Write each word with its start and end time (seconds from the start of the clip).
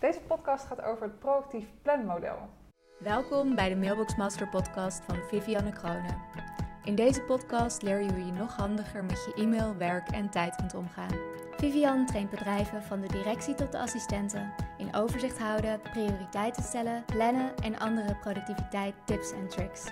Deze 0.00 0.20
podcast 0.20 0.66
gaat 0.66 0.82
over 0.82 1.02
het 1.02 1.18
proactief 1.18 1.66
planmodel. 1.82 2.38
Welkom 2.98 3.54
bij 3.54 3.68
de 3.68 3.76
Mailbox 3.76 4.16
Master 4.16 4.48
podcast 4.48 5.04
van 5.04 5.16
Vivianne 5.16 5.72
Kroonen. 5.72 6.22
In 6.84 6.94
deze 6.94 7.22
podcast 7.22 7.82
leer 7.82 8.00
je 8.00 8.12
hoe 8.12 8.26
je 8.26 8.32
nog 8.32 8.56
handiger 8.56 9.04
met 9.04 9.24
je 9.24 9.42
e-mail, 9.42 9.76
werk 9.76 10.08
en 10.08 10.30
tijd 10.30 10.56
kunt 10.56 10.74
omgaan. 10.74 11.18
Vivian 11.56 12.06
traint 12.06 12.30
bedrijven 12.30 12.82
van 12.82 13.00
de 13.00 13.08
directie 13.08 13.54
tot 13.54 13.72
de 13.72 13.78
assistenten 13.78 14.54
in 14.76 14.94
overzicht 14.94 15.38
houden, 15.38 15.80
prioriteiten 15.80 16.62
stellen, 16.62 17.04
plannen 17.04 17.56
en 17.56 17.78
andere 17.78 18.14
productiviteit 18.14 18.94
tips 19.04 19.32
en 19.32 19.48
tricks. 19.48 19.90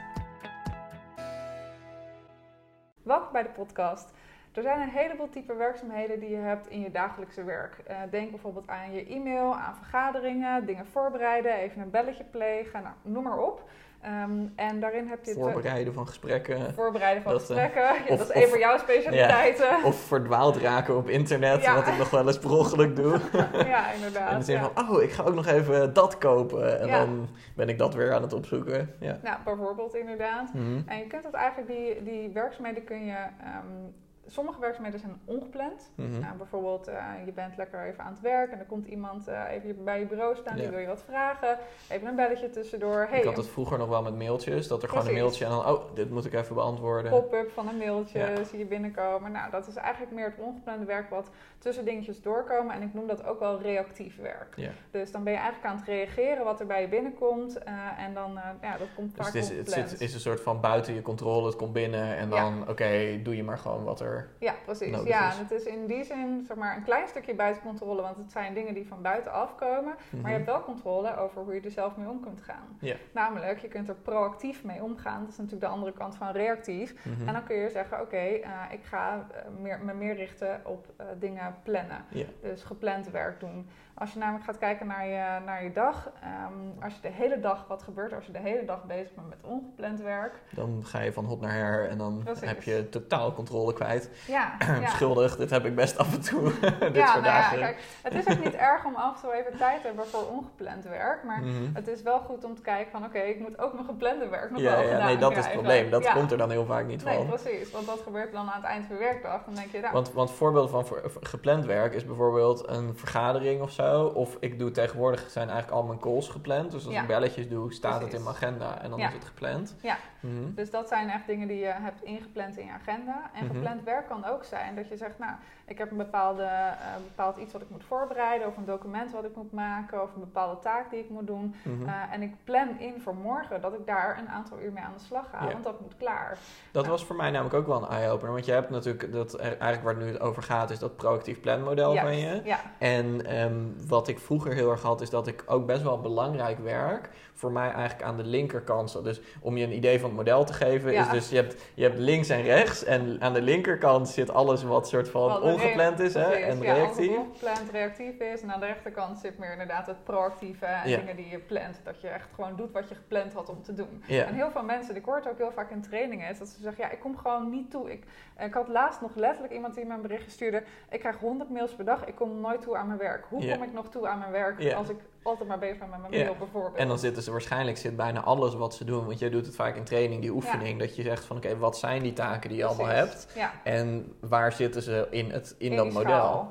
Welkom 3.03 3.33
bij 3.33 3.43
de 3.43 3.49
podcast. 3.49 4.13
Er 4.57 4.63
zijn 4.63 4.81
een 4.81 4.89
heleboel 4.89 5.29
type 5.29 5.55
werkzaamheden 5.55 6.21
die 6.21 6.31
je 6.31 6.37
hebt 6.37 6.69
in 6.69 6.81
je 6.81 6.91
dagelijkse 6.91 7.45
werk. 7.45 7.77
Uh, 7.91 7.97
denk 8.11 8.31
bijvoorbeeld 8.31 8.69
aan 8.69 8.93
je 8.93 9.07
e-mail, 9.07 9.55
aan 9.55 9.77
vergaderingen, 9.77 10.67
dingen 10.67 10.87
voorbereiden, 10.87 11.55
even 11.55 11.83
een 11.83 11.91
belletje 11.91 12.25
plegen, 12.25 12.83
nou, 12.83 12.95
noem 13.03 13.23
maar 13.23 13.39
op. 13.39 13.69
Um, 14.05 14.53
en 14.57 14.81
daarin 14.81 15.07
heb 15.07 15.25
je 15.25 15.31
het... 15.31 15.41
Voorbereiden 15.41 15.95
van 15.95 16.07
gesprekken. 16.07 16.75
Voorbereiden 16.75 17.23
van 17.23 17.33
dat, 17.33 17.41
gesprekken. 17.41 17.83
Uh, 17.83 17.91
ja, 18.07 18.13
of, 18.13 18.19
dat 18.19 18.31
is 18.35 18.43
een 18.43 18.49
van 18.49 18.59
jouw 18.59 18.79
specialiteiten. 18.79 19.67
Ja, 19.67 19.85
of 19.85 19.97
verdwaald 19.97 20.57
raken 20.57 20.97
op 20.97 21.09
internet, 21.09 21.63
ja. 21.63 21.75
wat 21.75 21.87
ik 21.87 21.99
nog 21.99 22.11
wel 22.11 22.27
eens 22.27 22.39
per 22.39 22.51
ongeluk 22.51 22.97
doe. 22.97 23.21
ja, 23.53 23.93
inderdaad. 23.93 24.31
En 24.31 24.39
de 24.39 24.45
zin 24.45 24.59
van, 24.59 24.89
oh, 24.89 25.03
ik 25.03 25.11
ga 25.11 25.23
ook 25.23 25.35
nog 25.35 25.47
even 25.47 25.93
dat 25.93 26.19
kopen. 26.19 26.81
En 26.81 26.91
dan 26.91 27.29
ben 27.55 27.69
ik 27.69 27.79
dat 27.79 27.95
weer 27.95 28.15
aan 28.15 28.23
het 28.23 28.33
opzoeken. 28.33 28.95
Ja. 29.01 29.19
Nou, 29.23 29.37
bijvoorbeeld 29.45 29.95
inderdaad. 29.95 30.53
Mm 30.53 30.61
-hmm. 30.61 30.83
En 30.87 30.99
je 30.99 31.07
kunt 31.07 31.23
dat 31.23 31.35
eigenlijk, 31.35 31.69
die, 31.69 32.03
die 32.03 32.29
werkzaamheden 32.29 32.85
kun 32.85 33.05
je... 33.05 33.17
Um, 33.41 33.95
sommige 34.27 34.61
werkzaamheden 34.61 35.01
zijn 35.01 35.21
ongepland. 35.25 35.91
Mm 35.95 36.21
nou, 36.21 36.37
bijvoorbeeld, 36.37 36.89
uh, 36.89 37.13
je 37.25 37.33
bent 37.33 37.57
lekker 37.57 37.85
even 37.85 38.05
aan 38.05 38.13
het 38.13 38.21
werk 38.21 38.53
en 38.53 38.59
er 38.59 38.65
komt 38.65 38.87
iemand 38.87 39.29
uh, 39.29 39.43
even 39.51 39.85
bij 39.85 39.99
je 39.99 40.07
bureau 40.07 40.37
staan, 40.37 40.57
ja. 40.57 40.63
die 40.63 40.71
wil 40.71 40.79
je 40.79 40.87
wat 40.87 41.03
vragen. 41.03 41.59
Even 41.89 42.09
een 42.09 42.17
belletje 42.17 42.51
tussendoor. 42.51 43.07
Hey, 43.11 43.19
ik 43.19 43.25
had 43.25 43.37
het 43.37 43.49
vroeger 43.49 43.79
nog 43.79 43.89
wel 43.89 44.03
met 44.03 44.17
mailtjes, 44.17 44.69
dat 44.69 44.83
er 44.83 44.89
Precies. 44.89 45.07
gewoon 45.07 45.17
een 45.17 45.23
mailtje 45.23 45.45
en 45.45 45.51
dan, 45.51 45.67
oh, 45.67 45.95
dit 45.95 46.11
moet 46.11 46.25
ik 46.25 46.33
even 46.33 46.55
beantwoorden. 46.55 47.11
Pop-up 47.11 47.51
van 47.51 47.69
een 47.69 47.77
mailtje, 47.77 48.19
ja. 48.19 48.45
zie 48.45 48.59
je 48.59 48.67
binnenkomen. 48.67 49.33
Nou, 49.33 49.51
dat 49.51 49.67
is 49.67 49.75
eigenlijk 49.75 50.13
meer 50.13 50.25
het 50.25 50.39
ongeplande 50.39 50.85
werk 50.85 51.11
wat 51.11 51.31
tussen 51.59 51.85
dingetjes 51.85 52.23
doorkomen. 52.23 52.75
En 52.75 52.83
ik 52.83 52.95
noem 52.95 53.07
dat 53.07 53.25
ook 53.25 53.41
wel 53.41 53.61
reactief 53.61 54.17
werk. 54.17 54.53
Ja. 54.57 54.71
Dus 54.91 55.13
dan 55.13 55.25
ben 55.25 55.33
je 55.33 55.39
eigenlijk 55.39 55.69
aan 55.71 55.77
het 55.77 55.87
reageren 55.87 56.45
wat 56.45 56.61
er 56.61 56.67
bij 56.67 56.81
je 56.81 56.89
binnenkomt. 56.89 57.59
Uh, 57.69 58.05
en 58.05 58.15
dan, 58.15 58.39
ja, 58.63 58.77
dat 58.77 58.89
komt 58.95 59.17
dus 59.17 59.25
vaak 59.25 59.35
het 59.35 59.69
is, 59.77 59.91
het 59.91 60.01
is 60.01 60.15
een 60.15 60.21
soort 60.21 60.41
van 60.41 60.61
buiten 60.61 60.95
je 60.95 61.03
controle, 61.03 61.47
het 61.47 61.57
komt 61.57 61.73
binnen 61.73 62.17
en 62.17 62.31
dan, 62.31 62.61
oké, 62.61 62.71
okay, 62.71 63.23
doe 63.23 63.37
je 63.37 63.45
maar 63.45 63.59
gewoon 63.59 63.85
wat 63.85 64.01
er 64.01 64.16
ja, 64.39 64.55
precies. 64.65 65.03
Ja, 65.05 65.33
en 65.33 65.39
het 65.39 65.51
is 65.51 65.65
in 65.65 65.87
die 65.87 66.05
zin 66.05 66.45
zeg 66.47 66.57
maar, 66.57 66.77
een 66.77 66.85
klein 66.85 67.09
stukje 67.09 67.35
buitencontrole, 67.35 68.03
want 68.03 68.17
het 68.17 68.33
zijn 68.33 68.55
dingen 68.55 68.75
die 68.75 68.87
van 68.87 69.03
buitenaf 69.03 69.55
komen. 69.55 69.83
Mm 69.83 69.97
-hmm. 70.11 70.21
Maar 70.21 70.31
je 70.31 70.37
hebt 70.37 70.51
wel 70.51 70.63
controle 70.63 71.17
over 71.17 71.43
hoe 71.43 71.55
je 71.55 71.61
er 71.61 71.71
zelf 71.71 71.97
mee 71.97 72.09
om 72.09 72.21
kunt 72.21 72.43
gaan. 72.43 72.79
Yeah. 72.81 72.97
Namelijk, 73.13 73.59
je 73.59 73.69
kunt 73.69 73.89
er 73.89 73.95
proactief 73.95 74.65
mee 74.65 74.83
omgaan. 74.83 75.21
Dat 75.21 75.31
is 75.31 75.37
natuurlijk 75.37 75.65
de 75.65 75.73
andere 75.73 75.93
kant 75.93 76.17
van 76.17 76.31
reactief. 76.31 76.95
Mm 77.05 77.15
-hmm. 77.15 77.27
En 77.27 77.33
dan 77.33 77.45
kun 77.45 77.57
je 77.57 77.69
zeggen, 77.69 78.01
oké, 78.01 78.07
okay, 78.07 78.41
uh, 78.41 78.73
ik 78.73 78.85
ga 78.85 79.27
uh, 79.31 79.61
meer, 79.61 79.81
me 79.85 79.95
meer 79.95 80.15
richten 80.15 80.61
op 80.65 80.87
uh, 81.01 81.07
dingen 81.19 81.55
plannen. 81.63 82.05
Yeah. 82.09 82.29
Dus 82.43 82.63
gepland 82.63 83.11
werk 83.11 83.41
doen. 83.41 83.69
Als 83.99 84.13
je 84.13 84.19
namelijk 84.19 84.45
gaat 84.45 84.59
kijken 84.59 84.87
naar 84.87 85.07
je, 85.07 85.45
naar 85.45 85.65
je 85.65 85.73
dag, 85.73 86.11
um, 86.47 86.83
als 86.83 86.95
je 86.95 87.01
de 87.01 87.15
hele 87.15 87.41
dag, 87.41 87.65
wat 87.69 87.83
gebeurt 87.83 88.13
als 88.13 88.27
je 88.27 88.33
de 88.33 88.39
hele 88.39 88.65
dag 88.65 88.85
bezig 88.85 89.15
bent 89.15 89.29
met 89.29 89.39
ongepland 89.41 90.01
werk? 90.01 90.35
Dan 90.51 90.83
ga 90.85 91.01
je 91.01 91.13
van 91.13 91.25
hot 91.25 91.41
naar 91.41 91.53
her 91.53 91.89
en 91.89 91.99
dan 91.99 92.21
Precies. 92.25 92.49
heb 92.49 92.63
je 92.63 92.89
totaal 92.89 93.33
controle 93.33 93.73
kwijt. 93.73 94.11
Ja, 94.27 94.53
ja. 94.59 94.89
Schuldig, 94.97 95.37
dit 95.37 95.51
heb 95.51 95.65
ik 95.65 95.75
best 95.75 95.99
af 95.99 96.15
en 96.15 96.21
toe. 96.21 96.43
dit 96.61 96.95
ja, 96.95 97.07
soort 97.07 97.23
nou 97.23 97.23
dagen. 97.23 97.59
Ja, 97.59 97.65
kijk, 97.65 97.79
het 98.03 98.15
is 98.15 98.29
ook 98.29 98.45
niet 98.45 98.55
erg 98.55 98.85
om 98.85 98.95
af 98.95 99.15
en 99.15 99.21
toe 99.21 99.33
even 99.33 99.57
tijd 99.59 99.81
te 99.81 99.87
hebben 99.87 100.07
voor 100.07 100.27
ongepland 100.27 100.85
werk, 100.85 101.25
maar 101.25 101.39
mm 101.39 101.57
-hmm. 101.57 101.71
het 101.75 101.89
is 101.89 102.03
wel 102.03 102.19
goed 102.19 102.45
om 102.45 102.55
te 102.55 102.63
kijken 102.63 102.91
van 102.91 103.05
oké, 103.05 103.19
ik 103.19 103.41
moet 103.41 103.59
ook 103.59 103.73
mijn 103.73 103.87
geplande 103.87 104.29
werk 104.29 104.51
nog 104.51 104.61
ja, 104.61 104.71
wel 104.71 104.81
ja, 104.81 104.89
gedaan 104.89 105.07
Nee, 105.07 105.17
dat 105.17 105.31
krijgen. 105.31 105.39
is 105.39 105.45
het 105.45 105.53
probleem. 105.53 105.91
Dat 105.91 106.13
komt 106.13 106.33
er 106.33 106.39
dan 106.39 106.51
heel 106.51 106.67
vaak 106.67 106.87
niet 106.87 107.05
nee, 107.05 107.17
van. 107.17 107.27
precies, 107.27 107.71
want 107.71 107.87
dat 107.87 108.01
gebeurt 108.01 108.33
dan 108.33 108.49
aan 108.49 108.61
het 108.61 108.65
eind 108.65 108.87
van 108.87 108.97
de 108.97 109.03
werkdag. 109.03 109.45
Dan 109.45 109.55
denk 109.55 109.71
je, 109.71 109.81
nou, 109.81 109.93
want, 109.93 110.13
want 110.13 110.31
voorbeeld 110.31 110.71
van 110.71 110.87
gepland 111.21 111.65
werk 111.65 111.95
is 111.95 112.05
bijvoorbeeld 112.05 112.69
een 112.69 112.97
vergadering 112.97 113.63
of 113.63 113.71
zo, 113.71 113.86
of 113.95 114.37
ik 114.41 114.59
doe 114.59 114.71
tegenwoordig 114.71 115.31
zijn 115.31 115.49
eigenlijk 115.51 115.81
al 115.81 115.87
mijn 115.87 115.99
calls 115.99 116.29
gepland. 116.29 116.71
Dus 116.71 116.85
als 116.85 116.95
Ja. 116.95 117.01
ik 117.01 117.07
belletjes 117.07 117.49
doe, 117.49 117.73
staat 117.73 117.91
Precies. 117.99 118.07
het 118.13 118.19
in 118.19 118.23
mijn 118.25 118.37
agenda 118.37 118.81
en 118.83 118.91
dan 118.91 118.99
Ja. 118.99 119.07
is 119.09 119.13
het 119.15 119.25
gepland. 119.25 119.77
Ja. 119.83 119.97
Mhm. 120.21 120.55
Dus 120.55 120.71
dat 120.71 120.89
zijn 120.89 121.09
echt 121.11 121.27
dingen 121.27 121.49
die 121.49 121.59
je 121.59 121.73
hebt 121.73 122.03
ingepland 122.03 122.57
in 122.59 122.67
je 122.67 122.73
agenda. 122.73 123.31
En 123.35 123.45
Mhm. 123.45 123.55
gepland 123.55 123.83
werk 123.85 124.07
kan 124.09 124.25
ook 124.25 124.45
zijn 124.45 124.75
dat 124.77 124.89
je 124.89 124.97
zegt, 124.97 125.19
nou, 125.19 125.33
ik 125.67 125.79
heb 125.79 125.91
een 125.91 125.97
bepaalde, 125.97 126.43
eh, 126.43 126.77
bepaald 127.07 127.37
iets 127.37 127.53
wat 127.53 127.63
ik 127.63 127.71
moet 127.71 127.85
voorbereiden, 127.85 128.47
of 128.49 128.57
een 128.57 128.65
document 128.65 129.13
wat 129.13 129.25
ik 129.25 129.37
moet 129.37 129.53
maken, 129.53 130.03
of 130.03 130.15
een 130.15 130.21
bepaalde 130.21 130.59
taak 130.61 130.91
die 130.91 130.99
ik 131.01 131.11
moet 131.11 131.27
doen. 131.27 131.55
Mhm. 131.63 131.89
Eh, 131.89 131.95
en 132.13 132.23
ik 132.23 132.35
plan 132.45 132.69
in 132.79 133.01
voor 133.01 133.15
morgen 133.15 133.61
dat 133.61 133.73
ik 133.75 133.87
daar 133.87 134.19
een 134.19 134.29
aantal 134.29 134.59
uur 134.63 134.73
mee 134.73 134.83
aan 134.85 134.93
de 134.97 135.05
slag 135.05 135.31
ga, 135.31 135.47
want 135.53 135.65
dat 135.65 135.81
moet 135.81 135.97
klaar. 135.97 136.39
Dat 136.73 136.87
was 136.87 137.05
voor 137.05 137.17
mij 137.17 137.31
namelijk 137.31 137.55
ook 137.55 137.67
wel 137.67 137.83
een 137.83 137.89
eye-opener. 137.97 138.33
Want 138.33 138.45
je 138.47 138.53
hebt 138.53 138.71
natuurlijk, 138.71 139.13
dat, 139.13 139.33
er- 139.35 139.41
eigenlijk 139.59 139.83
waar 139.83 139.95
het 139.95 140.05
nu 140.05 140.19
over 140.19 140.43
gaat, 140.43 140.71
is 140.71 140.79
dat 140.79 140.97
proactief 140.97 141.41
planmodel 141.41 141.97
van 141.97 142.17
je. 142.17 142.41
Ja, 142.45 142.59
En 142.79 143.27
ehm, 143.27 143.55
wat 143.89 144.09
ik 144.09 144.19
vroeger 144.19 144.53
heel 144.53 144.71
erg 144.71 144.83
had, 144.83 145.01
is 145.01 145.11
dat 145.11 145.27
ik 145.27 145.45
ook 145.47 145.67
best 145.67 145.83
wel 145.83 146.01
belangrijk 146.01 146.59
werk. 146.59 147.09
Voor 147.35 147.53
mij 147.53 147.71
eigenlijk 147.71 148.03
aan 148.03 148.17
de 148.17 148.25
linkerkant. 148.25 148.91
zat. 148.91 149.05
Dus 149.05 149.21
om 149.41 149.57
je 149.57 149.65
een 149.65 149.73
idee 149.77 150.01
van 150.01 150.09
het 150.09 150.19
model 150.19 150.45
te 150.45 150.53
geven, 150.53 150.93
Ja. 150.93 151.03
is 151.05 151.11
dus 151.11 151.29
je 151.31 151.37
hebt, 151.37 151.63
je 151.75 151.83
hebt 151.83 151.99
links 151.99 152.29
en 152.29 152.43
rechts. 152.43 152.85
En 152.85 153.17
aan 153.21 153.33
de 153.33 153.43
linkerkant 153.43 154.09
zit 154.09 154.31
alles 154.31 154.63
wat 154.63 154.89
soort 154.89 155.09
van 155.09 155.29
Wat 155.29 155.41
ongepland 155.43 156.01
is 156.01 156.15
hè, 156.15 156.25
precies. 156.29 156.45
en 156.47 156.61
Ja, 156.63 156.73
reactief. 156.75 157.09
wat 157.09 157.17
ongepland 157.27 157.71
reactief 157.73 158.19
is. 158.19 158.43
En 158.43 158.53
aan 158.53 158.61
de 158.61 158.67
rechterkant 158.67 159.19
zit 159.19 159.39
meer 159.39 159.53
inderdaad 159.53 159.87
het 159.87 160.05
proactieve 160.05 160.65
en 160.67 160.89
Ja. 160.91 160.97
dingen 160.97 161.17
die 161.17 161.29
je 161.29 161.39
plant. 161.39 161.81
Dat 161.85 162.01
je 162.01 162.09
echt 162.09 162.29
gewoon 162.35 162.57
doet 162.57 162.73
wat 162.73 162.89
je 162.89 162.95
gepland 162.95 163.33
had 163.33 163.49
om 163.49 163.63
te 163.63 163.73
doen. 163.75 164.03
Ja. 164.07 164.25
En 164.25 164.35
heel 164.35 164.51
veel 164.51 164.63
mensen, 164.63 164.97
ik 164.97 165.05
hoor 165.05 165.17
het 165.17 165.29
ook 165.29 165.39
heel 165.39 165.53
vaak 165.53 165.71
in 165.71 165.83
trainingen, 165.83 166.31
is 166.31 166.39
dat 166.39 166.49
ze 166.49 166.61
zeggen, 166.63 166.85
ja, 166.85 166.91
ik 166.91 167.01
kom 167.01 167.17
gewoon 167.17 167.51
niet 167.51 167.71
toe. 167.71 167.93
Ik, 167.93 168.05
ik 168.39 168.55
had 168.55 168.69
laatst 168.69 169.01
nog 169.01 169.15
letterlijk 169.15 169.53
iemand 169.53 169.75
die 169.75 169.85
me 169.87 169.95
een 169.95 170.03
berichtje 170.03 170.31
stuurde, 170.31 170.63
ik 170.91 171.01
krijg 171.01 171.17
100 171.19 171.51
mails 171.51 171.73
per 171.75 171.85
dag, 171.85 172.05
ik 172.05 172.15
kom 172.15 172.41
nooit 172.41 172.61
toe 172.63 172.77
aan 172.77 172.87
mijn 172.87 172.99
werk. 172.99 173.25
Hoe 173.29 173.43
Ja. 173.43 173.55
kom 173.55 173.63
ik 173.63 173.66
nog 173.73 173.89
toe 173.89 174.09
aan 174.09 174.19
mijn 174.19 174.33
werk 174.33 174.61
Ja. 174.61 174.77
als 174.77 174.89
ik 174.89 174.97
altijd 175.27 175.49
maar 175.49 175.59
bezig 175.59 175.79
met 175.79 175.89
mijn 176.01 176.13
Ja. 176.13 176.23
mail 176.25 176.37
bijvoorbeeld? 176.39 176.75
En 176.75 176.89
dan 176.89 176.99
zitten 176.99 177.23
ze 177.23 177.31
waarschijnlijk 177.31 177.77
zit 177.77 177.97
bijna 177.97 178.21
alles 178.23 178.55
wat 178.55 178.75
ze 178.75 178.85
doen. 178.85 179.07
Want 179.07 179.19
jij 179.19 179.31
doet 179.31 179.47
het 179.47 179.55
vaak 179.57 179.77
in 179.77 179.85
training, 179.85 180.21
die 180.21 180.31
oefening. 180.31 180.79
Dat 180.79 180.97
je 180.97 181.03
zegt 181.03 181.25
van 181.25 181.37
oké, 181.37 181.57
wat 181.59 181.79
zijn 181.79 182.03
die 182.03 182.13
taken 182.13 182.49
die 182.49 182.59
je 182.59 182.65
allemaal 182.65 182.87
hebt? 182.87 183.27
Ja, 183.35 183.51
En 183.65 184.13
waar 184.21 184.53
zitten 184.53 184.83
ze 184.83 185.07
in, 185.11 185.31
het, 185.31 185.55
in, 185.59 185.71
In 185.71 185.77
dat 185.77 185.93
model? 185.93 186.49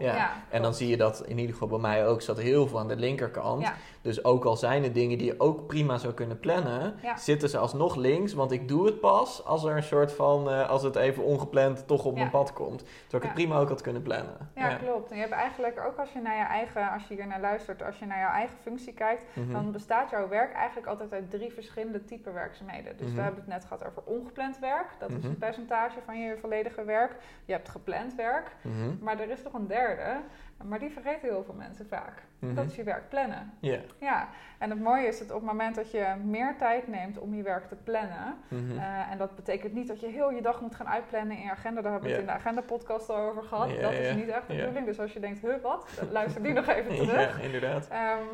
en 0.49 0.61
dan 0.61 0.73
zie 0.73 0.87
je 0.87 0.97
dat 0.97 1.23
in 1.25 1.37
ieder 1.37 1.53
geval 1.53 1.67
bij 1.67 1.79
mij 1.79 2.07
ook 2.07 2.21
zat 2.21 2.39
heel 2.39 2.67
veel 2.67 2.79
aan 2.79 2.87
de 2.87 2.95
linkerkant. 2.95 3.71
Dus 4.01 4.23
ook 4.23 4.45
al 4.45 4.55
zijn 4.57 4.83
er 4.83 4.93
dingen 4.93 5.17
die 5.17 5.27
je 5.27 5.39
ook 5.39 5.67
prima 5.67 5.97
zou 5.97 6.13
kunnen 6.13 6.39
plannen, 6.39 6.95
zitten 7.15 7.49
ze 7.49 7.57
alsnog 7.57 7.95
links. 7.95 8.33
Want 8.33 8.51
ik 8.51 8.67
doe 8.67 8.85
het 8.85 8.99
pas 8.99 9.45
als 9.45 9.63
er 9.63 9.75
een 9.75 9.83
soort 9.83 10.11
van, 10.13 10.49
eh, 10.51 10.69
als 10.69 10.83
het 10.83 10.95
even 10.95 11.23
ongepland 11.23 11.87
toch 11.87 12.05
op 12.05 12.13
mijn 12.15 12.29
pad 12.29 12.53
komt. 12.53 12.79
Terwijl 12.79 12.93
ik 13.09 13.21
het 13.23 13.33
prima 13.33 13.59
ook 13.59 13.69
had 13.69 13.81
kunnen 13.81 14.01
plannen. 14.01 14.49
ja, 14.55 14.75
klopt. 14.75 15.09
En 15.11 15.15
je 15.15 15.21
hebt 15.21 15.33
eigenlijk 15.33 15.79
ook 15.87 15.97
als 15.99 16.11
je 16.11 16.19
naar 16.21 16.37
je 16.37 16.43
eigen, 16.43 16.91
als 16.91 17.07
je 17.07 17.13
hier 17.15 17.27
naar 17.27 17.39
luistert, 17.41 17.83
als 17.83 17.99
je 17.99 18.05
naar 18.05 18.19
jouw 18.19 18.31
eigen 18.31 18.55
functie 18.65 18.93
kijkt, 18.93 19.23
Mhm. 19.35 19.51
dan 19.51 19.71
bestaat 19.71 20.09
jouw 20.09 20.27
werk 20.27 20.53
eigenlijk 20.53 20.87
altijd 20.87 21.13
uit 21.13 21.29
drie 21.29 21.51
verschillende 21.53 22.03
type 22.03 22.31
werkzaamheden. 22.31 22.97
Dus 22.97 23.07
Mhm. 23.07 23.15
we 23.15 23.21
hebben 23.21 23.39
het 23.39 23.49
net 23.49 23.63
gehad 23.65 23.85
over 23.85 24.01
ongepland 24.03 24.59
werk. 24.59 24.87
Dat 24.99 25.09
is 25.09 25.17
Mhm. 25.17 25.25
een 25.27 25.37
percentage 25.37 25.99
van 26.05 26.19
je 26.19 26.37
volledige 26.37 26.83
werk. 26.83 27.15
Je 27.45 27.53
hebt 27.53 27.69
gepland 27.69 28.15
werk. 28.15 28.55
Mhm. 28.61 28.95
Maar 29.03 29.19
er 29.19 29.29
is 29.29 29.43
nog 29.43 29.53
een 29.53 29.67
derde. 29.67 30.19
Maar 30.63 30.79
die 30.79 30.89
vergeten 30.91 31.27
heel 31.29 31.43
veel 31.43 31.53
mensen 31.53 31.87
vaak. 31.87 32.23
Mhm. 32.39 32.53
Dat 32.55 32.65
is 32.65 32.75
je 32.75 32.83
werk 32.83 33.09
plannen. 33.09 33.53
Ja, 33.99 34.27
en 34.65 34.71
het 34.71 34.79
mooie 34.79 35.07
is 35.07 35.19
dat 35.19 35.29
op 35.29 35.35
het 35.35 35.51
moment 35.51 35.75
dat 35.75 35.91
je 35.91 36.05
meer 36.23 36.55
tijd 36.57 36.87
neemt 36.87 37.17
om 37.19 37.35
je 37.35 37.43
werk 37.43 37.67
te 37.67 37.75
plannen. 37.75 38.35
Mhm. 38.47 38.77
eh, 38.77 39.11
en 39.11 39.17
dat 39.17 39.35
betekent 39.35 39.73
niet 39.73 39.87
dat 39.87 39.99
je 39.99 40.07
heel 40.07 40.31
je 40.31 40.41
dag 40.41 40.61
moet 40.61 40.75
gaan 40.75 40.87
uitplannen 40.87 41.37
in 41.37 41.43
je 41.43 41.51
agenda. 41.51 41.81
Daar 41.81 41.91
hebben 41.91 42.09
we 42.09 42.15
het 42.15 42.25
in 42.25 42.31
de 42.31 42.39
agenda-podcast 42.39 43.09
al 43.09 43.17
over 43.29 43.43
gehad. 43.43 43.69
Dat 43.81 43.91
is 43.91 44.15
niet 44.15 44.27
echt 44.27 44.47
de 44.47 44.55
bedoeling. 44.55 44.85
Dus 44.85 44.99
als 44.99 45.13
je 45.13 45.19
denkt, 45.19 45.41
huh, 45.41 45.61
wat? 45.61 45.87
Luister 46.11 46.43
die 46.43 46.53
nog 46.59 46.67
even 46.67 46.95
terug. 46.95 47.37
ja, 47.37 47.43
inderdaad. 47.43 47.87
Ehm, 47.87 48.25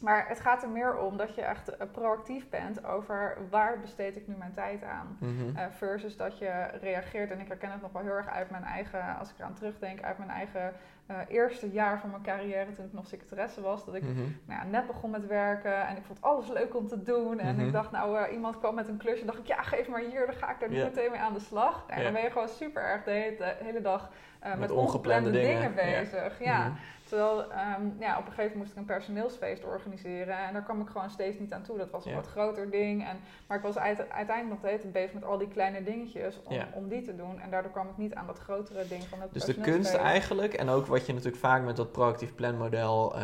maar 0.00 0.28
het 0.28 0.40
gaat 0.40 0.62
er 0.62 0.68
meer 0.68 0.96
om 0.98 1.16
dat 1.16 1.34
je 1.34 1.42
echt 1.42 1.76
eh, 1.76 1.86
proactief 1.92 2.48
bent 2.48 2.84
over 2.84 3.36
waar 3.50 3.80
besteed 3.80 4.16
ik 4.16 4.26
nu 4.26 4.34
mijn 4.38 4.52
tijd 4.52 4.84
aan. 4.84 5.16
Mhm. 5.20 5.56
Eh, 5.56 5.64
versus 5.70 6.16
dat 6.16 6.38
je 6.38 6.64
reageert, 6.80 7.30
en 7.30 7.40
ik 7.40 7.48
herken 7.48 7.70
het 7.70 7.80
nog 7.82 7.92
wel 7.92 8.02
heel 8.02 8.12
erg 8.12 8.28
uit 8.28 8.50
mijn 8.50 8.64
eigen, 8.64 9.16
als 9.18 9.30
ik 9.30 9.38
eraan 9.38 9.54
terugdenk, 9.54 10.02
uit 10.02 10.18
mijn 10.18 10.30
eigen 10.30 10.72
eh, 11.06 11.16
eerste 11.28 11.70
jaar 11.70 12.00
van 12.00 12.10
mijn 12.10 12.22
carrière 12.22 12.72
toen 12.72 12.84
ik 12.84 12.92
nog 12.92 13.06
secretaresse 13.06 13.60
was. 13.60 13.84
Dat 13.84 13.94
ik 13.94 14.02
Mhm. 14.02 14.14
nou 14.44 14.60
ja, 14.60 14.64
net 14.64 14.86
begon 14.86 15.10
met 15.10 15.26
werken 15.26 15.86
en 15.86 15.96
ik 15.96 16.04
vond 16.04 16.22
alles 16.22 16.48
leuk 16.48 16.76
om 16.76 16.86
te 16.88 17.02
doen. 17.02 17.38
En 17.38 17.54
Mhm. 17.56 17.66
ik 17.66 17.72
dacht, 17.72 17.90
nou, 17.90 18.28
iemand 18.28 18.58
kwam 18.58 18.74
met 18.74 18.88
een 18.88 18.96
klusje. 18.96 19.24
dacht 19.24 19.38
ik, 19.38 19.46
ja, 19.46 19.62
geef 19.62 19.88
maar 19.88 20.00
hier, 20.00 20.26
dan 20.26 20.34
ga 20.34 20.50
ik 20.50 20.60
daar 20.60 20.70
meteen 20.70 21.10
mee 21.10 21.20
aan 21.20 21.32
de 21.32 21.40
slag. 21.40 21.84
En 21.86 22.02
dan 22.02 22.12
ben 22.12 22.22
je 22.22 22.30
gewoon 22.30 22.48
super 22.48 22.82
erg 22.82 23.04
de 23.04 23.10
hele, 23.10 23.36
de 23.36 23.54
hele 23.64 23.80
dag 23.80 24.10
met, 24.42 24.58
met, 24.58 24.70
ongeplande, 24.70 25.30
dingen. 25.30 25.74
bezig. 25.74 26.44
Ja. 26.44 26.68
Mhm. 26.68 26.76
Terwijl 27.08 27.40
um, 27.40 27.96
ja, 27.98 28.18
op 28.18 28.26
een 28.26 28.32
gegeven 28.32 28.42
moment 28.42 28.54
moest 28.54 28.70
ik 28.70 28.76
een 28.76 28.84
personeelsfeest 28.84 29.64
organiseren 29.64 30.38
en 30.38 30.52
daar 30.52 30.62
kwam 30.62 30.80
ik 30.80 30.88
gewoon 30.88 31.10
steeds 31.10 31.38
niet 31.38 31.52
aan 31.52 31.62
toe. 31.62 31.78
Dat 31.78 31.90
was 31.90 32.04
een 32.04 32.14
wat 32.14 32.26
groter 32.26 32.70
ding. 32.70 33.06
En, 33.06 33.16
maar 33.46 33.56
ik 33.56 33.62
was 33.62 33.78
uiteindelijk 33.78 34.48
nog 34.48 34.58
steeds 34.58 34.90
bezig 34.90 35.12
met 35.12 35.24
al 35.24 35.38
die 35.38 35.48
kleine 35.48 35.82
dingetjes 35.82 36.40
om, 36.44 36.56
om 36.74 36.88
die 36.88 37.02
te 37.02 37.16
doen. 37.16 37.40
En 37.40 37.50
daardoor 37.50 37.72
kwam 37.72 37.88
ik 37.88 37.96
niet 37.96 38.14
aan 38.14 38.26
dat 38.26 38.38
grotere 38.38 38.88
ding 38.88 39.02
van 39.02 39.20
het 39.20 39.32
Dus 39.32 39.44
de 39.44 39.54
kunst 39.54 39.94
eigenlijk, 39.94 40.54
en 40.54 40.68
ook 40.68 40.86
wat 40.86 41.06
je 41.06 41.12
natuurlijk 41.12 41.42
vaak 41.42 41.62
met 41.62 41.76
dat 41.76 41.92
proactief 41.92 42.34
planmodel 42.34 43.16
uh, 43.16 43.22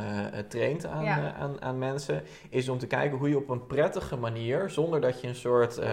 traint 0.49 0.87
aan, 0.87 1.05
uh, 1.05 1.41
aan, 1.41 1.63
aan 1.63 1.79
mensen, 1.79 2.23
is 2.51 2.69
om 2.69 2.79
te 2.79 2.87
kijken 2.87 3.19
hoe 3.19 3.29
je 3.29 3.37
op 3.37 3.49
een 3.49 3.67
prettige 3.67 4.17
manier, 4.17 4.71
zonder 4.71 5.01
dat 5.01 5.21
je 5.21 5.29
een 5.29 5.35
soort 5.35 5.79
uh, 5.79 5.87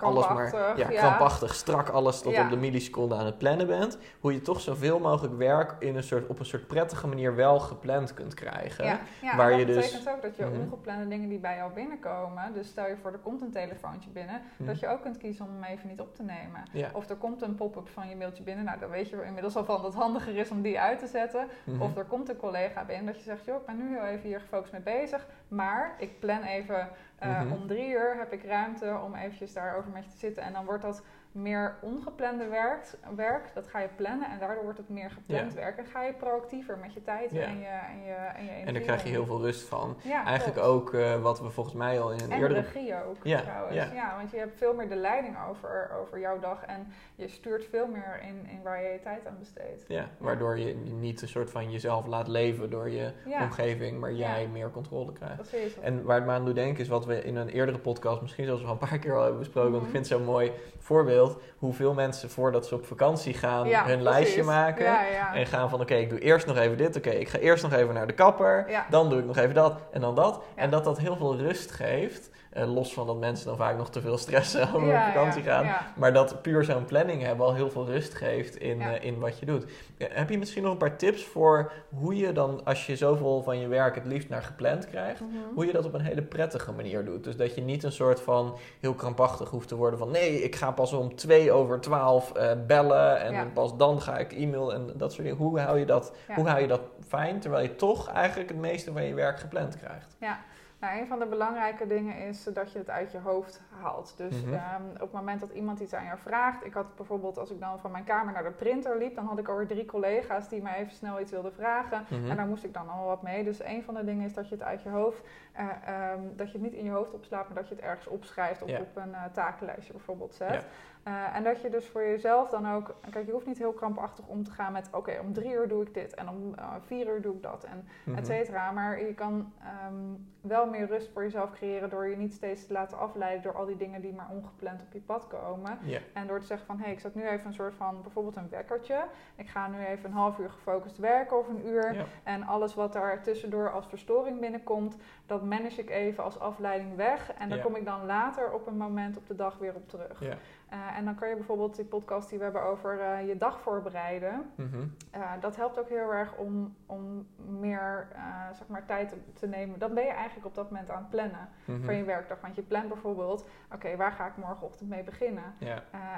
alles 0.00 0.28
maar 0.28 0.78
ja, 0.78 0.88
krampachtig, 0.88 1.54
strak 1.54 1.88
alles 1.88 2.20
tot 2.20 2.38
op 2.38 2.50
de 2.50 2.56
milliseconde 2.56 3.14
aan 3.14 3.26
het 3.26 3.38
plannen 3.38 3.66
bent, 3.66 3.98
hoe 4.20 4.29
je 4.32 4.40
toch 4.40 4.60
zoveel 4.60 4.98
mogelijk 4.98 5.36
werk 5.36 5.76
in 5.78 5.96
een 5.96 6.02
soort, 6.02 6.26
op 6.26 6.38
een 6.38 6.44
soort 6.44 6.66
prettige 6.66 7.06
manier 7.06 7.34
wel 7.34 7.60
gepland 7.60 8.14
kunt 8.14 8.34
krijgen. 8.34 8.84
Ja, 8.84 9.00
ja 9.22 9.36
waar 9.36 9.50
dat 9.50 9.58
je 9.58 9.66
dus 9.66 9.74
betekent 9.74 10.04
dus... 10.04 10.12
ook 10.14 10.22
dat 10.22 10.36
je 10.36 10.44
mhm. 10.44 10.60
ongeplande 10.60 11.08
dingen 11.08 11.28
die 11.28 11.38
bij 11.38 11.56
jou 11.56 11.72
binnenkomen, 11.72 12.52
dus 12.52 12.68
stel 12.68 12.88
je 12.88 12.96
voor 12.96 13.12
er 13.12 13.18
komt 13.18 13.42
een 13.42 13.50
telefoontje 13.50 14.10
binnen, 14.10 14.42
mhm. 14.56 14.68
dat 14.68 14.80
je 14.80 14.88
ook 14.88 15.02
kunt 15.02 15.16
kiezen 15.16 15.44
om 15.44 15.50
hem 15.52 15.64
even 15.64 15.88
niet 15.88 16.00
op 16.00 16.14
te 16.14 16.22
nemen. 16.22 16.90
Of 16.92 17.08
er 17.08 17.16
komt 17.16 17.42
een 17.42 17.54
pop-up 17.54 17.88
van 17.88 18.08
je 18.08 18.16
mailtje 18.16 18.42
binnen, 18.42 18.64
nou 18.64 18.78
dan 18.78 18.90
weet 18.90 19.08
je 19.08 19.24
inmiddels 19.24 19.56
al 19.56 19.64
van 19.64 19.76
dat 19.76 19.84
het 19.84 20.02
handiger 20.02 20.36
is 20.36 20.50
om 20.50 20.62
die 20.62 20.80
uit 20.80 20.98
te 20.98 21.06
zetten. 21.06 21.48
Mhm. 21.64 21.82
Of 21.82 21.96
er 21.96 22.04
komt 22.04 22.28
een 22.28 22.36
collega 22.36 22.84
binnen 22.84 23.06
dat 23.06 23.16
je 23.16 23.22
zegt, 23.22 23.44
joh, 23.44 23.60
ik 23.60 23.66
ben 23.66 23.76
nu 23.76 23.88
heel 23.88 24.06
even 24.06 24.28
hier 24.28 24.40
gefocust 24.40 24.72
mee 24.72 24.80
bezig, 24.80 25.26
maar 25.48 25.94
ik 25.98 26.18
plan 26.18 26.42
even 26.42 26.88
uh, 27.24 27.52
om 27.52 27.66
drie 27.66 27.90
uur 27.90 28.16
heb 28.18 28.32
ik 28.32 28.44
ruimte 28.44 29.00
om 29.04 29.14
eventjes 29.14 29.52
daarover 29.52 29.90
met 29.90 30.04
je 30.04 30.10
te 30.10 30.18
zitten 30.18 30.42
en 30.42 30.52
dan 30.52 30.64
wordt 30.64 30.82
dat 30.82 31.02
meer 31.32 31.74
ongeplande 31.80 32.48
werk, 32.48 32.84
werk, 33.16 33.50
dat 33.54 33.66
ga 33.66 33.78
je 33.78 33.88
plannen 33.96 34.30
en 34.30 34.38
daardoor 34.38 34.62
wordt 34.62 34.78
het 34.78 34.88
meer 34.88 35.10
gepland 35.10 35.54
werk. 35.54 35.78
En 35.78 35.86
ga 35.86 36.02
je 36.02 36.12
proactiever 36.12 36.78
met 36.78 36.92
je 36.92 37.02
tijd 37.02 37.32
en, 37.32 37.58
je, 37.58 37.66
en, 37.66 38.02
je, 38.04 38.12
en 38.12 38.44
je 38.44 38.50
En 38.50 38.74
daar 38.74 38.82
krijg 38.82 39.02
je 39.02 39.08
heel 39.08 39.26
veel 39.26 39.40
rust 39.40 39.68
van. 39.68 39.96
Eigenlijk 40.24 40.58
ook 40.58 40.92
uh, 40.92 41.22
wat 41.22 41.40
we 41.40 41.50
volgens 41.50 41.76
mij 41.76 42.00
al 42.00 42.12
in 42.12 42.20
een 42.20 42.30
en 42.30 42.40
eerdere... 42.40 42.60
regie 42.60 42.94
ook 42.94 43.16
trouwens. 43.24 43.92
Ja. 43.92 44.14
want 44.16 44.30
je 44.30 44.36
hebt 44.36 44.58
veel 44.58 44.74
meer 44.74 44.88
de 44.88 44.96
leiding 44.96 45.36
over, 45.48 45.90
over 46.00 46.18
jouw 46.18 46.38
dag 46.38 46.64
en 46.64 46.92
je 47.14 47.28
stuurt 47.28 47.64
veel 47.64 47.86
meer 47.86 48.20
in, 48.22 48.46
in 48.50 48.62
waar 48.62 48.82
je 48.82 48.88
je 48.88 49.00
tijd 49.00 49.26
aan 49.26 49.36
besteedt. 49.38 49.84
Ja, 49.88 50.08
waardoor 50.18 50.58
je 50.58 50.74
niet 50.74 51.22
een 51.22 51.28
soort 51.28 51.50
van 51.50 51.70
jezelf 51.70 52.06
laat 52.06 52.28
leven 52.28 52.70
door 52.70 52.90
je 52.90 53.12
omgeving, 53.40 54.00
maar 54.00 54.12
jij 54.12 54.48
meer 54.52 54.70
controle 54.70 55.12
krijgt. 55.12 55.50
Precies. 55.50 55.80
En 55.80 56.04
waar 56.04 56.16
het 56.16 56.26
me 56.26 56.32
aan 56.32 56.44
doet 56.44 56.54
denken 56.54 56.82
is 56.82 56.88
wat 56.88 57.06
we 57.06 57.09
in 57.10 57.36
een 57.36 57.48
eerdere 57.48 57.78
podcast 57.78 58.20
misschien 58.20 58.44
zelfs 58.44 58.62
wel 58.62 58.70
een 58.70 58.78
paar 58.88 58.98
keer 58.98 59.14
al 59.14 59.22
hebben 59.22 59.38
besproken, 59.38 59.70
want 59.70 59.82
ik 59.82 59.88
mhm. 59.88 59.96
vind 59.96 60.08
het 60.08 60.20
zo 60.20 60.32
mooi 60.32 60.52
voorbeeld 60.78 61.38
hoeveel 61.58 61.94
mensen 61.94 62.30
voordat 62.30 62.66
ze 62.66 62.74
op 62.74 62.86
vakantie 62.86 63.34
gaan 63.34 63.66
hun 63.66 64.02
lijstje 64.02 64.42
maken. 64.42 64.98
En 65.34 65.46
gaan 65.46 65.70
van 65.70 65.80
oké, 65.80 65.94
ik 65.94 66.10
doe 66.10 66.18
eerst 66.18 66.46
nog 66.46 66.56
even 66.56 66.76
dit. 66.76 66.96
Oké, 66.96 67.10
ik 67.10 67.28
ga 67.28 67.38
eerst 67.38 67.62
nog 67.62 67.72
even 67.72 67.94
naar 67.94 68.06
de 68.06 68.12
kapper. 68.12 68.84
Dan 68.90 69.08
doe 69.08 69.18
ik 69.18 69.24
nog 69.24 69.36
even 69.36 69.54
dat 69.54 69.80
en 69.92 70.00
dan 70.00 70.14
dat. 70.14 70.42
En 70.54 70.70
dat 70.70 70.84
dat 70.84 70.98
heel 70.98 71.16
veel 71.16 71.36
rust 71.36 71.70
geeft. 71.70 72.30
Los 72.68 72.92
van 72.92 73.06
dat 73.06 73.18
mensen 73.18 73.46
dan 73.46 73.56
vaak 73.56 73.76
nog 73.76 73.90
te 73.90 74.00
veel 74.00 74.18
stressen 74.18 74.68
over 74.74 74.88
ja, 74.88 75.12
vakantie 75.12 75.42
gaan. 75.42 75.66
Maar 75.96 76.12
dat 76.12 76.42
puur 76.42 76.64
zo'n 76.64 76.84
planning 76.84 77.22
hebben 77.22 77.46
al 77.46 77.54
heel 77.54 77.70
veel 77.70 77.86
rust 77.86 78.14
geeft 78.14 78.56
in, 78.56 78.80
uh, 78.80 79.04
in 79.04 79.18
wat 79.18 79.38
je 79.38 79.46
doet. 79.46 79.64
heb 79.98 80.30
je 80.30 80.38
misschien 80.38 80.62
nog 80.62 80.72
een 80.72 80.78
paar 80.78 80.96
tips 80.96 81.24
voor 81.24 81.72
hoe 81.88 82.16
je 82.16 82.32
dan, 82.32 82.64
als 82.64 82.86
je 82.86 82.96
zoveel 82.96 83.42
van 83.42 83.60
je 83.60 83.68
werk 83.68 83.94
het 83.94 84.04
liefst 84.04 84.28
naar 84.28 84.42
gepland 84.42 84.86
krijgt, 84.86 85.20
mm 85.20 85.28
-hmm. 85.30 85.54
hoe 85.54 85.66
je 85.66 85.72
dat 85.72 85.84
op 85.84 85.94
een 85.94 86.00
hele 86.00 86.22
prettige 86.22 86.72
manier 86.72 87.04
doet? 87.04 87.24
Dus 87.24 87.36
dat 87.36 87.54
je 87.54 87.60
niet 87.60 87.82
een 87.82 87.92
soort 87.92 88.20
van 88.20 88.58
heel 88.80 88.94
krampachtig 88.94 89.50
hoeft 89.50 89.68
te 89.68 89.76
worden 89.76 89.98
van 89.98 90.10
nee, 90.10 90.42
ik 90.42 90.56
ga 90.56 90.70
pas 90.70 90.92
om 90.92 91.16
twee 91.16 91.52
over 91.52 91.80
twaalf 91.80 92.32
uh, 92.36 92.50
bellen 92.66 93.20
en 93.20 93.52
pas 93.52 93.76
dan 93.76 94.00
ga 94.00 94.18
ik 94.18 94.32
e-mail 94.32 94.72
en 94.72 94.90
dat 94.94 95.12
soort 95.12 95.22
dingen. 95.22 95.38
Hoe 95.38 95.60
hou 95.60 95.78
je 95.78 95.86
dat, 95.86 96.12
hoe 96.34 96.48
hou 96.48 96.60
je 96.60 96.66
dat 96.66 96.80
fijn, 97.08 97.40
terwijl 97.40 97.62
je 97.62 97.76
toch 97.76 98.08
eigenlijk 98.08 98.48
het 98.48 98.58
meeste 98.58 98.92
van 98.92 99.04
je 99.04 99.14
werk 99.14 99.40
gepland 99.40 99.76
krijgt? 99.76 100.16
Ja. 100.18 100.40
Nou, 100.80 100.98
een 100.98 101.06
van 101.06 101.18
de 101.18 101.26
belangrijke 101.26 101.86
dingen 101.86 102.16
is 102.16 102.44
dat 102.44 102.72
je 102.72 102.78
het 102.78 102.90
uit 102.90 103.12
je 103.12 103.18
hoofd 103.18 103.62
haalt. 103.80 104.14
Dus 104.16 104.44
mhm. 104.44 104.54
ehm, 104.54 104.82
op 104.92 105.00
het 105.00 105.12
moment 105.12 105.40
dat 105.40 105.50
iemand 105.50 105.80
iets 105.80 105.94
aan 105.94 106.04
jou 106.04 106.18
vraagt, 106.18 106.64
ik 106.64 106.72
had 106.72 106.96
bijvoorbeeld 106.96 107.38
als 107.38 107.50
ik 107.50 107.60
dan 107.60 107.78
van 107.78 107.90
mijn 107.90 108.04
kamer 108.04 108.32
naar 108.32 108.42
de 108.42 108.50
printer 108.50 108.98
liep, 108.98 109.14
dan 109.14 109.26
had 109.26 109.38
ik 109.38 109.48
alweer 109.48 109.66
drie 109.66 109.84
collega's 109.84 110.48
die 110.48 110.62
me 110.62 110.74
even 110.74 110.92
snel 110.92 111.20
iets 111.20 111.30
wilden 111.30 111.52
vragen. 111.52 112.04
Mhm. 112.08 112.30
En 112.30 112.36
daar 112.36 112.46
moest 112.46 112.64
ik 112.64 112.74
dan 112.74 112.88
al 112.88 113.06
wat 113.06 113.22
mee. 113.22 113.44
Dus 113.44 113.64
een 113.64 113.82
van 113.82 113.94
de 113.94 114.04
dingen 114.04 114.24
is 114.24 114.34
dat 114.34 114.48
je 114.48 114.54
het 114.54 114.64
uit 114.64 114.82
je 114.82 114.88
hoofd, 114.88 115.22
uh, 115.58 116.12
um, 116.12 116.36
dat 116.36 116.46
je 116.46 116.52
het 116.52 116.62
niet 116.62 116.74
in 116.74 116.84
je 116.84 116.90
hoofd 116.90 117.12
opslaat, 117.12 117.46
maar 117.46 117.56
dat 117.56 117.68
je 117.68 117.74
het 117.74 117.84
ergens 117.84 118.06
opschrijft 118.06 118.62
of 118.62 118.78
op 118.78 118.96
een 118.96 119.10
uh, 119.10 119.24
takenlijstje 119.32 119.92
bijvoorbeeld 119.92 120.34
zet. 120.34 120.66
Uh, 121.08 121.36
en 121.36 121.44
dat 121.44 121.60
je 121.60 121.70
dus 121.70 121.88
voor 121.88 122.02
jezelf 122.02 122.50
dan 122.50 122.72
ook, 122.72 122.94
kijk, 123.10 123.26
je 123.26 123.32
hoeft 123.32 123.46
niet 123.46 123.58
heel 123.58 123.72
krampachtig 123.72 124.26
om 124.26 124.44
te 124.44 124.50
gaan 124.50 124.72
met, 124.72 124.88
oké, 124.92 125.18
om 125.20 125.32
drie 125.32 125.52
uur 125.52 125.68
doe 125.68 125.82
ik 125.82 125.94
dit 125.94 126.14
en 126.14 126.28
om 126.28 126.54
vier 126.80 127.06
uur 127.06 127.22
doe 127.22 127.34
ik 127.34 127.42
dat 127.42 127.64
en 127.64 127.88
mm 128.04 128.16
et 128.16 128.26
cetera. 128.26 128.70
Maar 128.70 129.00
je 129.00 129.14
kan 129.14 129.52
um, 129.88 130.28
wel 130.40 130.66
meer 130.70 130.86
rust 130.86 131.10
voor 131.12 131.22
jezelf 131.22 131.50
creëren 131.50 131.90
door 131.90 132.08
je 132.08 132.16
niet 132.16 132.32
steeds 132.32 132.66
te 132.66 132.72
laten 132.72 132.98
afleiden 132.98 133.42
door 133.42 133.54
al 133.54 133.66
die 133.66 133.76
dingen 133.76 134.00
die 134.00 134.12
maar 134.12 134.28
ongepland 134.30 134.80
op 134.82 134.92
je 134.92 135.00
pad 135.00 135.26
komen. 135.26 135.78
En 136.12 136.26
door 136.26 136.40
te 136.40 136.46
zeggen 136.46 136.66
van, 136.66 136.76
hé, 136.76 136.82
hey, 136.84 136.92
ik 136.92 137.00
zet 137.00 137.14
nu 137.14 137.28
even 137.28 137.46
een 137.46 137.54
soort 137.54 137.74
van, 137.74 138.02
bijvoorbeeld 138.02 138.36
een 138.36 138.48
wekkertje. 138.48 139.04
Ik 139.36 139.48
ga 139.48 139.68
nu 139.68 139.84
even 139.84 140.04
een 140.04 140.16
half 140.16 140.38
uur 140.38 140.50
gefocust 140.50 140.98
werken 140.98 141.38
of 141.38 141.48
een 141.48 141.66
uur. 141.66 142.06
En 142.22 142.42
alles 142.42 142.74
wat 142.74 142.92
daar 142.92 143.22
tussendoor 143.22 143.70
als 143.70 143.86
verstoring 143.86 144.40
binnenkomt, 144.40 144.96
dat 145.26 145.44
manage 145.44 145.80
ik 145.80 145.90
even 145.90 146.24
als 146.24 146.38
afleiding 146.38 146.96
weg. 146.96 147.32
En 147.32 147.48
daar 147.48 147.60
kom 147.60 147.76
ik 147.76 147.84
dan 147.84 148.06
later 148.06 148.52
op 148.52 148.66
een 148.66 148.76
moment 148.76 149.16
op 149.16 149.26
de 149.26 149.34
dag 149.34 149.58
weer 149.58 149.74
op 149.74 149.88
terug. 149.88 150.22
Uh, 150.72 150.96
en 150.96 151.04
dan 151.04 151.14
kan 151.14 151.28
je 151.28 151.34
bijvoorbeeld 151.34 151.76
die 151.76 151.84
podcast 151.84 152.28
die 152.28 152.38
we 152.38 152.44
hebben 152.44 152.62
over 152.62 152.98
uh, 152.98 153.28
je 153.28 153.36
dag 153.36 153.60
voorbereiden. 153.60 154.50
Mm 154.54 154.68
uh, 155.16 155.32
dat 155.40 155.56
helpt 155.56 155.78
ook 155.78 155.88
heel 155.88 156.12
erg 156.12 156.36
om, 156.36 156.76
om 156.86 157.26
meer 157.36 158.08
zeg 158.52 158.66
maar 158.66 158.86
tijd 158.86 159.14
te 159.34 159.46
nemen. 159.46 159.78
Dan 159.78 159.94
ben 159.94 160.04
je 160.04 160.10
eigenlijk 160.10 160.46
op 160.46 160.54
dat 160.54 160.70
moment 160.70 160.90
aan 160.90 160.98
het 160.98 161.10
plannen 161.10 161.48
mm 161.64 161.84
van 161.84 161.94
je 161.94 162.04
werkdag. 162.04 162.40
Want 162.40 162.54
je 162.54 162.62
plant 162.62 162.88
bijvoorbeeld, 162.88 163.44
oké, 163.74 163.96
waar 163.96 164.12
ga 164.12 164.26
ik 164.26 164.36
morgenochtend 164.36 164.88
mee 164.88 165.02
beginnen? 165.02 165.54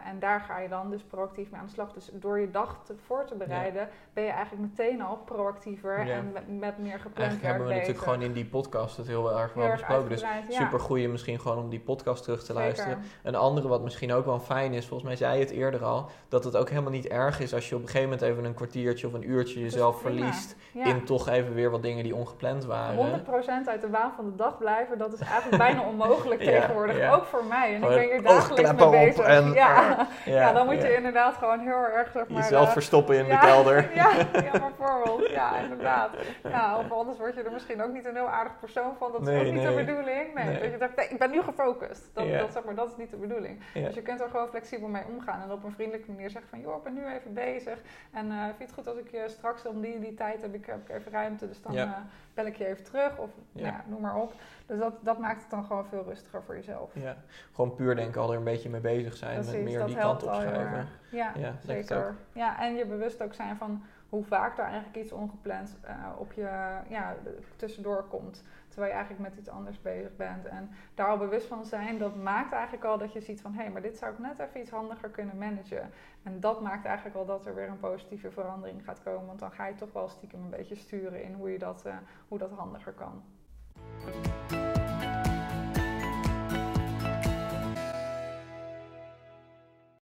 En 0.04 0.18
daar 0.18 0.40
ga 0.40 0.58
je 0.58 0.68
dan 0.68 0.90
dus 0.90 1.02
proactief 1.02 1.50
mee 1.50 1.60
aan 1.60 1.66
de 1.66 1.72
slag. 1.72 1.92
Dus 1.92 2.10
door 2.12 2.38
je 2.38 2.50
dag 2.50 2.80
te, 2.84 2.94
voor 3.06 3.24
te 3.24 3.34
bereiden, 3.34 3.88
ben 4.12 4.24
je 4.24 4.30
eigenlijk 4.30 4.70
meteen 4.70 5.02
al 5.02 5.16
proactiever 5.16 5.98
en 5.98 6.32
met, 6.32 6.58
met, 6.58 6.78
meer 6.78 6.98
gepland 6.98 7.16
Eigenlijk 7.16 7.46
hebben 7.46 7.66
we 7.66 7.72
natuurlijk 7.72 8.04
gewoon 8.04 8.22
in 8.22 8.32
die 8.32 8.46
podcast 8.46 8.96
het 8.96 9.06
heel 9.06 9.38
erg 9.38 9.54
wel 9.54 9.70
besproken. 9.70 10.08
Dus 10.08 10.24
super 10.48 10.80
goeie 10.80 11.08
misschien 11.08 11.40
gewoon 11.40 11.58
om 11.58 11.68
die 11.68 11.80
podcast 11.80 12.22
terug 12.22 12.44
te 12.44 12.52
luisteren. 12.52 12.98
Een 13.22 13.34
andere 13.34 13.68
wat 13.68 13.82
misschien 13.82 14.12
ook 14.12 14.24
wel 14.24 14.40
fijn 14.42 14.72
is, 14.72 14.86
volgens 14.86 15.08
mij 15.08 15.16
zei 15.16 15.34
je 15.34 15.44
het 15.44 15.50
eerder 15.50 15.84
al, 15.84 16.10
dat 16.28 16.44
het 16.44 16.56
ook 16.56 16.68
helemaal 16.68 16.90
niet 16.90 17.06
erg 17.06 17.40
is 17.40 17.54
als 17.54 17.68
je 17.68 17.74
op 17.74 17.80
een 17.80 17.88
gegeven 17.88 18.08
moment 18.10 18.28
even 18.28 18.44
een 18.44 18.54
kwartiertje 18.54 19.06
of 19.06 19.12
een 19.12 19.30
uurtje 19.30 19.60
jezelf 19.60 20.00
verliest 20.00 20.56
in 20.72 21.04
toch 21.04 21.28
even 21.28 21.54
weer 21.54 21.70
wat 21.70 21.82
dingen 21.82 22.04
die 22.04 22.14
ongepland 22.14 22.64
waren. 22.64 23.24
100% 23.64 23.68
uit 23.68 23.80
de 23.80 23.90
waan 23.90 24.12
van 24.16 24.24
de 24.24 24.36
dag 24.36 24.58
blijven, 24.58 24.98
dat 24.98 25.12
is 25.12 25.20
eigenlijk 25.20 25.62
bijna 25.62 25.82
onmogelijk 25.82 26.40
tegenwoordig. 26.50 27.12
Ook 27.12 27.24
voor 27.24 27.44
mij. 27.44 27.74
En 27.74 27.82
ik 27.82 27.88
ben 27.88 28.00
hier 28.00 28.22
dagelijks 28.22 28.72
mee 28.72 28.90
bezig. 28.90 29.24
En, 29.24 29.52
ja. 29.62 30.06
ja, 30.24 30.52
dan 30.52 30.66
moet 30.66 30.82
je 30.82 30.94
inderdaad 30.96 31.34
gewoon 31.34 31.60
heel 31.60 31.84
erg 31.84 32.10
zeg 32.12 32.28
maar, 32.28 32.42
jezelf 32.42 32.72
verstoppen 32.72 33.16
in 33.16 33.24
de 33.24 33.38
kelder. 33.38 33.90
ja, 33.94 34.10
ja, 34.32 34.72
bijvoorbeeld. 34.76 35.30
Ja, 35.30 35.58
inderdaad. 35.58 36.10
Ja, 36.42 36.78
of 36.78 36.92
anders 36.92 37.18
word 37.18 37.34
je 37.34 37.42
er 37.42 37.52
misschien 37.52 37.82
ook 37.82 37.92
niet 37.92 38.06
een 38.06 38.14
heel 38.14 38.28
aardig 38.28 38.52
persoon 38.60 38.94
van. 38.98 39.12
Dat 39.12 39.28
is 39.28 39.38
ook 39.38 39.52
niet 39.52 39.62
de 39.62 39.74
bedoeling. 39.74 40.34
Nee, 40.34 40.60
dat 40.60 40.70
je 40.70 40.78
dacht, 40.78 40.96
nee, 40.96 41.08
ik 41.08 41.18
ben 41.18 41.30
nu 41.30 41.42
gefocust. 41.42 42.10
Dat, 42.12 42.32
dat, 42.38 42.52
zeg 42.52 42.64
maar, 42.64 42.74
dat 42.74 42.88
is 42.88 42.96
niet 42.96 43.10
de 43.10 43.16
bedoeling. 43.16 43.62
Dus 43.74 43.94
je 43.94 44.02
kunt 44.02 44.20
er 44.20 44.28
gewoon 44.32 44.48
flexibel 44.48 44.88
mee 44.88 45.04
omgaan. 45.08 45.42
En 45.42 45.50
op 45.50 45.64
een 45.64 45.72
vriendelijke 45.72 46.10
manier 46.10 46.30
zeggen 46.30 46.50
van, 46.50 46.60
joh, 46.60 46.76
ik 46.76 46.82
ben 46.82 46.94
nu 46.94 47.06
even 47.06 47.34
bezig. 47.34 47.78
En 48.12 48.26
uh, 48.26 48.44
vind 48.44 48.58
je 48.58 48.64
het 48.64 48.72
goed 48.72 48.86
als 48.86 48.96
ik 48.96 49.10
je 49.10 49.24
straks 49.28 49.66
om 49.66 49.80
die, 49.80 49.98
die 50.00 50.14
tijd 50.14 50.42
heb 50.42 50.54
ik, 50.54 50.66
heb 50.66 50.88
ik 50.88 50.96
even 50.96 51.12
ruimte. 51.12 51.48
Dus 51.48 51.62
dan 51.62 51.74
uh, 51.74 51.96
bel 52.34 52.46
ik 52.46 52.56
je 52.56 52.66
even 52.66 52.84
terug. 52.84 53.18
Of 53.18 53.30
ja. 53.52 53.84
noem 53.86 54.00
maar 54.00 54.16
op. 54.16 54.32
Dus 54.66 54.78
dat, 54.78 54.94
dat 55.00 55.18
maakt 55.18 55.40
het 55.40 55.50
dan 55.50 55.64
gewoon 55.64 55.86
veel 55.86 56.04
rustiger 56.04 56.42
voor 56.42 56.54
jezelf. 56.54 56.90
Ja, 56.94 57.16
gewoon 57.54 57.74
puur 57.74 57.94
denken 57.96 58.20
al 58.20 58.30
er 58.30 58.38
een 58.38 58.44
beetje 58.44 58.70
mee 58.70 58.80
bezig 58.80 59.16
zijn. 59.16 59.34
Precies, 59.34 59.52
met 59.52 59.62
meer 59.62 59.86
die 59.86 59.96
kant 59.96 60.22
op 60.22 60.34
schrijven. 60.34 60.88
Ja, 61.10 61.32
ja 61.36 61.54
zeker. 61.64 62.16
Ja, 62.32 62.60
en 62.60 62.74
je 62.74 62.86
bewust 62.86 63.22
ook 63.22 63.34
zijn 63.34 63.56
van 63.56 63.82
hoe 64.12 64.24
vaak 64.24 64.58
er 64.58 64.64
eigenlijk 64.64 64.96
iets 64.96 65.12
ongepland 65.12 65.78
uh, 65.84 66.06
op 66.18 66.32
je 66.32 66.78
ja, 66.88 67.16
tussendoor 67.56 68.04
komt. 68.04 68.44
Terwijl 68.68 68.90
je 68.90 68.98
eigenlijk 68.98 69.28
met 69.28 69.38
iets 69.38 69.48
anders 69.48 69.82
bezig 69.82 70.16
bent. 70.16 70.46
En 70.46 70.70
daar 70.94 71.06
al 71.06 71.18
bewust 71.18 71.46
van 71.46 71.64
zijn, 71.64 71.98
dat 71.98 72.16
maakt 72.16 72.52
eigenlijk 72.52 72.84
al 72.84 72.98
dat 72.98 73.12
je 73.12 73.20
ziet 73.20 73.40
van 73.40 73.52
hé, 73.52 73.62
hey, 73.62 73.70
maar 73.70 73.82
dit 73.82 73.96
zou 73.96 74.12
ik 74.12 74.18
net 74.18 74.38
even 74.38 74.60
iets 74.60 74.70
handiger 74.70 75.08
kunnen 75.08 75.38
managen. 75.38 75.90
En 76.22 76.40
dat 76.40 76.60
maakt 76.60 76.84
eigenlijk 76.84 77.16
al 77.16 77.26
dat 77.26 77.46
er 77.46 77.54
weer 77.54 77.68
een 77.68 77.78
positieve 77.78 78.30
verandering 78.30 78.84
gaat 78.84 79.02
komen. 79.02 79.26
Want 79.26 79.38
dan 79.38 79.52
ga 79.52 79.66
je 79.66 79.74
toch 79.74 79.92
wel 79.92 80.08
stiekem 80.08 80.42
een 80.42 80.50
beetje 80.50 80.76
sturen 80.76 81.22
in 81.22 81.32
hoe 81.32 81.50
je 81.50 81.58
dat, 81.58 81.82
uh, 81.86 81.96
hoe 82.28 82.38
dat 82.38 82.50
handiger 82.50 82.92
kan. 82.92 83.22